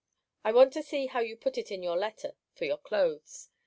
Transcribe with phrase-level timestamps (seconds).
[0.43, 3.49] I want to see how you put it in your letter for your clothes.